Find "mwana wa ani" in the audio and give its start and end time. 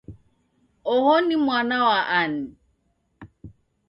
1.43-2.45